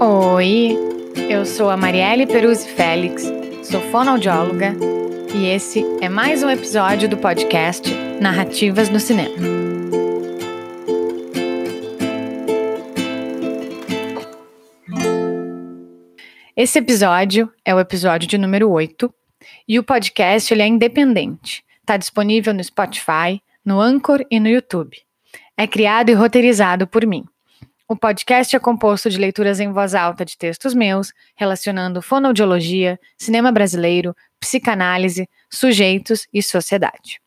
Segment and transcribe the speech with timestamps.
[0.00, 0.78] Oi,
[1.28, 3.30] eu sou a Marielle Peruzzi Félix,
[3.62, 4.74] sou fonoaudióloga
[5.34, 9.36] e esse é mais um episódio do podcast Narrativas no Cinema.
[16.56, 19.12] Esse episódio é o episódio de número 8
[19.68, 21.62] e o podcast ele é independente.
[21.80, 24.96] Está disponível no Spotify, no Anchor e no YouTube.
[25.56, 27.24] É criado e roteirizado por mim.
[27.86, 33.50] O podcast é composto de leituras em voz alta de textos meus, relacionando fonoaudiologia, cinema
[33.50, 37.20] brasileiro, psicanálise, sujeitos e sociedade.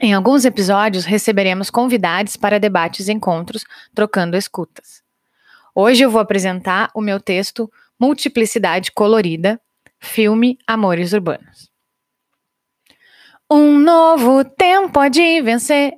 [0.00, 5.02] Em alguns episódios, receberemos convidados para debates e encontros, trocando escutas.
[5.74, 9.60] Hoje eu vou apresentar o meu texto Multiplicidade Colorida,
[9.98, 11.70] filme Amores Urbanos.
[13.50, 15.94] Um novo tempo há de vencer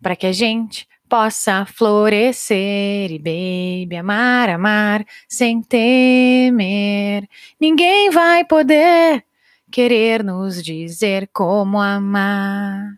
[0.00, 7.28] para que a gente possa florescer e baby amar, amar sem temer.
[7.60, 9.24] Ninguém vai poder
[9.68, 12.88] querer nos dizer como amar.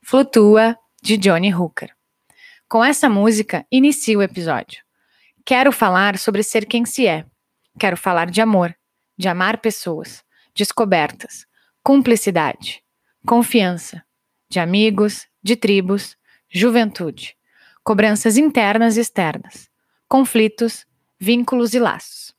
[0.00, 1.90] Flutua de Johnny Hooker.
[2.68, 4.80] Com essa música inicio o episódio.
[5.44, 7.26] Quero falar sobre ser quem se é.
[7.80, 8.72] Quero falar de amor,
[9.18, 10.22] de amar pessoas,
[10.54, 11.46] descobertas,
[11.84, 12.82] cumplicidade,
[13.26, 14.02] confiança,
[14.48, 16.16] de amigos, de tribos,
[16.48, 17.36] juventude,
[17.82, 19.68] cobranças internas e externas,
[20.08, 20.86] conflitos,
[21.20, 22.34] vínculos e laços.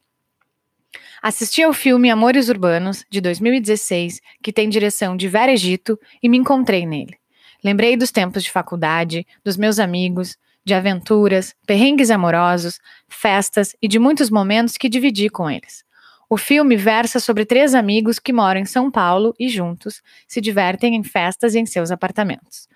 [1.22, 6.38] Assisti ao filme Amores Urbanos, de 2016, que tem direção de Vera Egito, e me
[6.38, 7.16] encontrei nele.
[7.64, 14.00] Lembrei dos tempos de faculdade, dos meus amigos, de aventuras, perrengues amorosos, festas e de
[14.00, 15.86] muitos momentos que dividi com eles.
[16.30, 20.96] O filme versa sobre três amigos que moram em São Paulo e juntos se divertem
[20.96, 22.68] em festas em seus apartamentos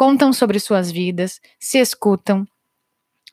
[0.00, 2.48] contam sobre suas vidas, se escutam,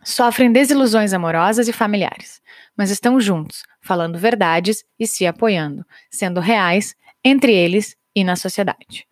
[0.03, 2.41] sofrem desilusões amorosas e familiares,
[2.75, 9.07] mas estão juntos, falando verdades e se apoiando, sendo reais entre eles e na sociedade.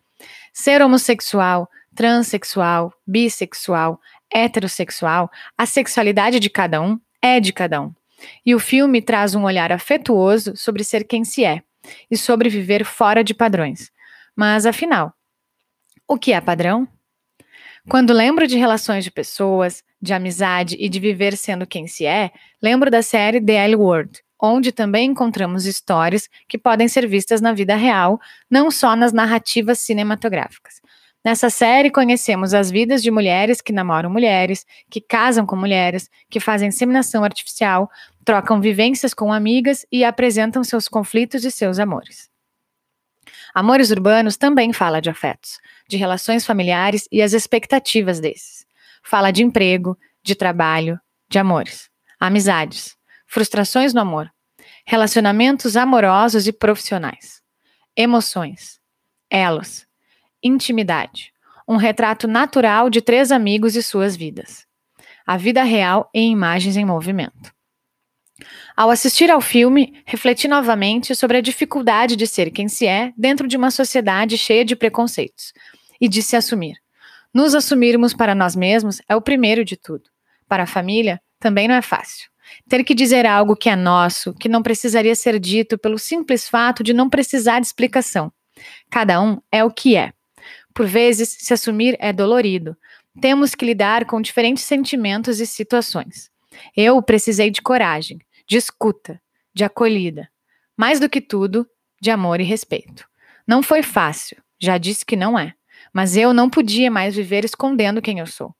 [0.52, 3.98] Ser homossexual, transexual, bissexual,
[4.30, 7.94] heterossexual, a sexualidade de cada um é de cada um.
[8.44, 11.62] E o filme traz um olhar afetuoso sobre ser quem se é
[12.10, 13.90] e sobre viver fora de padrões.
[14.34, 15.12] Mas afinal,
[16.06, 16.86] o que é padrão?
[17.88, 22.32] Quando lembro de relações de pessoas, de amizade e de viver sendo quem se é,
[22.60, 27.52] lembro da série The L Word, onde também encontramos histórias que podem ser vistas na
[27.52, 28.20] vida real,
[28.50, 30.80] não só nas narrativas cinematográficas.
[31.26, 36.38] Nessa série, conhecemos as vidas de mulheres que namoram mulheres, que casam com mulheres, que
[36.38, 37.90] fazem inseminação artificial,
[38.24, 42.30] trocam vivências com amigas e apresentam seus conflitos e seus amores.
[43.52, 48.64] Amores Urbanos também fala de afetos, de relações familiares e as expectativas desses.
[49.02, 50.96] Fala de emprego, de trabalho,
[51.28, 54.30] de amores, amizades, frustrações no amor,
[54.86, 57.42] relacionamentos amorosos e profissionais,
[57.96, 58.78] emoções,
[59.28, 59.85] elos,
[60.46, 61.32] intimidade,
[61.68, 64.66] um retrato natural de três amigos e suas vidas,
[65.26, 67.54] a vida real em imagens em movimento.
[68.76, 73.48] Ao assistir ao filme, refleti novamente sobre a dificuldade de ser quem se é dentro
[73.48, 75.52] de uma sociedade cheia de preconceitos
[76.00, 76.76] e de se assumir.
[77.32, 80.04] Nos assumirmos para nós mesmos é o primeiro de tudo.
[80.46, 82.30] Para a família, também não é fácil.
[82.68, 86.82] Ter que dizer algo que é nosso, que não precisaria ser dito pelo simples fato
[86.82, 88.32] de não precisar de explicação.
[88.90, 90.12] Cada um é o que é.
[90.76, 92.76] Por vezes, se assumir é dolorido.
[93.18, 96.30] Temos que lidar com diferentes sentimentos e situações.
[96.76, 99.18] Eu precisei de coragem, de escuta,
[99.54, 100.28] de acolhida.
[100.76, 101.66] Mais do que tudo,
[101.98, 103.08] de amor e respeito.
[103.46, 105.54] Não foi fácil, já disse que não é,
[105.94, 108.54] mas eu não podia mais viver escondendo quem eu sou.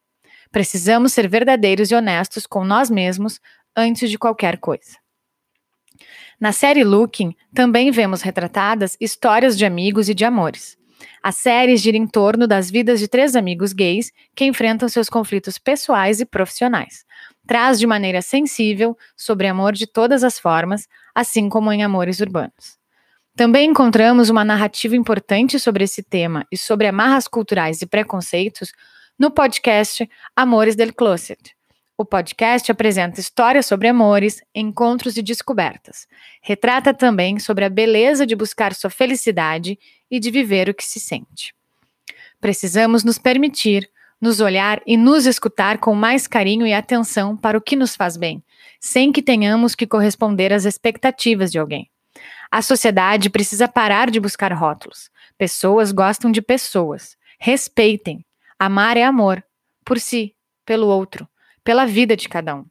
[0.51, 3.39] Precisamos ser verdadeiros e honestos com nós mesmos
[3.77, 4.97] antes de qualquer coisa.
[6.41, 10.79] Na série Looking, também vemos retratadas histórias de amigos e de amores.
[11.23, 15.59] A série gira em torno das vidas de três amigos gays que enfrentam seus conflitos
[15.59, 17.05] pessoais e profissionais.
[17.47, 22.79] Traz de maneira sensível sobre amor de todas as formas, assim como em Amores Urbanos.
[23.35, 28.73] Também encontramos uma narrativa importante sobre esse tema e sobre amarras culturais e preconceitos
[29.19, 31.56] no podcast Amores del Closet.
[31.99, 36.07] O podcast apresenta histórias sobre amores, encontros e descobertas.
[36.43, 39.79] Retrata também sobre a beleza de buscar sua felicidade
[40.11, 41.55] e de viver o que se sente.
[42.39, 43.89] Precisamos nos permitir,
[44.21, 48.19] nos olhar e nos escutar com mais carinho e atenção para o que nos faz
[48.19, 48.45] bem,
[48.79, 51.91] sem que tenhamos que corresponder às expectativas de alguém.
[52.51, 55.11] A sociedade precisa parar de buscar rótulos.
[55.39, 57.17] Pessoas gostam de pessoas.
[57.41, 58.23] Respeitem,
[58.59, 59.43] Amar é amor,
[59.83, 60.35] por si,
[60.65, 61.27] pelo outro,
[61.67, 62.65] pela vida de cada um.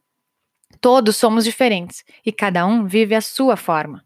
[0.80, 4.02] Todos somos diferentes e cada um vive a sua forma.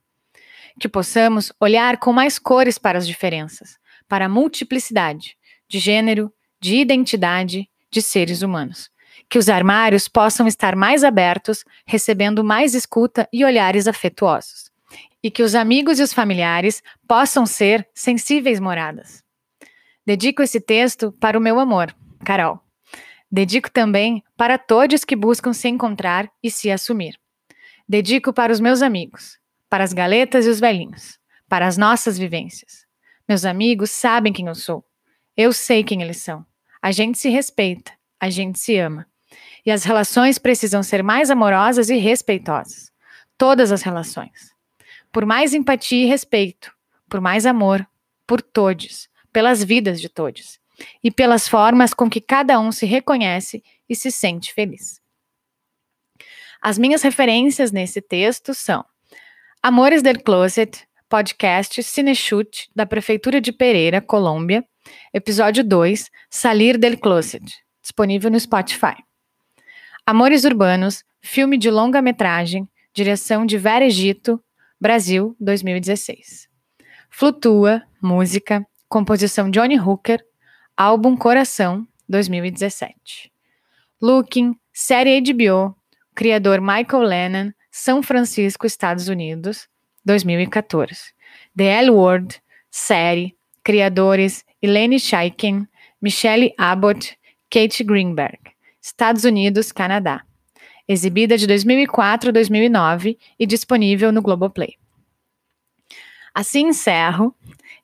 [0.81, 3.79] Que possamos olhar com mais cores para as diferenças,
[4.09, 5.37] para a multiplicidade
[5.69, 8.91] de gênero, de identidade, de seres humanos.
[9.29, 14.73] Que os armários possam estar mais abertos, recebendo mais escuta e olhares afetuosos.
[15.23, 19.23] E que os amigos e os familiares possam ser sensíveis moradas.
[20.05, 21.95] Dedico esse texto para o meu amor,
[22.25, 22.70] Carol.
[23.33, 27.17] Dedico também para todos que buscam se encontrar e se assumir.
[27.89, 29.39] Dedico para os meus amigos,
[29.69, 31.17] para as galetas e os velhinhos,
[31.49, 32.87] para as nossas vivências.
[33.29, 34.85] Meus amigos sabem quem eu sou.
[35.37, 36.45] Eu sei quem eles são.
[36.83, 39.07] A gente se respeita, a gente se ama.
[39.65, 42.91] E as relações precisam ser mais amorosas e respeitosas.
[43.39, 44.53] Todas as relações.
[45.13, 46.73] Por mais empatia e respeito,
[47.09, 47.87] por mais amor,
[48.27, 50.61] por todos, pelas vidas de todos
[51.03, 55.01] e pelas formas com que cada um se reconhece e se sente feliz.
[56.63, 58.85] As minhas referências nesse texto são
[59.63, 64.65] Amores del Closet, podcast Cinechute da Prefeitura de Pereira, Colômbia,
[65.13, 67.45] episódio 2, Salir del Closet,
[67.83, 68.95] disponível no Spotify.
[70.07, 74.43] Amores Urbanos, filme de longa-metragem, direção de Vera Egito,
[74.81, 76.49] Brasil, 2016.
[77.11, 80.25] Flutua, música, composição Johnny Hooker,
[80.83, 83.31] álbum Coração, 2017.
[84.01, 85.77] Looking, série HBO,
[86.15, 89.69] criador Michael Lennon, São Francisco, Estados Unidos,
[90.07, 91.13] 2014.
[91.55, 92.41] The L Word,
[92.71, 95.69] série, criadores Elaine Scheiken,
[96.01, 97.15] Michelle Abbott,
[97.51, 98.39] Kate Greenberg,
[98.81, 100.25] Estados Unidos, Canadá.
[100.89, 104.77] Exibida de 2004 a 2009 e disponível no Globoplay.
[106.35, 107.37] Assim encerro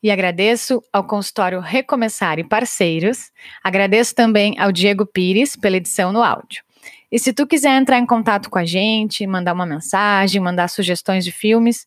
[0.02, 3.30] e agradeço ao consultório Recomeçar e parceiros.
[3.62, 6.62] Agradeço também ao Diego Pires pela edição no áudio.
[7.10, 11.24] E se tu quiser entrar em contato com a gente, mandar uma mensagem, mandar sugestões
[11.24, 11.86] de filmes,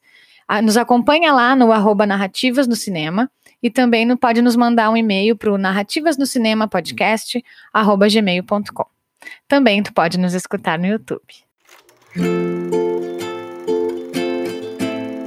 [0.64, 3.30] nos acompanha lá no arroba Narrativas no Cinema
[3.62, 8.86] e também pode nos mandar um e-mail para o narrativas no cinema podcast arroba gmail.com.
[9.48, 11.22] Também tu pode nos escutar no YouTube.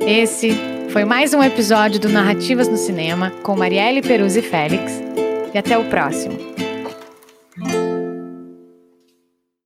[0.07, 4.93] Esse foi mais um episódio do Narrativas no Cinema com Marielle Peruzzi Félix.
[5.55, 6.52] E até o próximo.